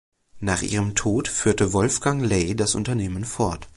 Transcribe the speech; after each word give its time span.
Nach 0.39 0.63
ihrem 0.63 0.95
Tod 0.95 1.27
führte 1.27 1.73
Wolfgang 1.73 2.25
Ley 2.25 2.55
das 2.55 2.73
Unternehmen 2.73 3.23
fort. 3.23 3.69